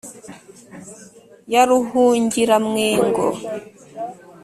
[1.53, 3.27] ya ruhungiramwengo: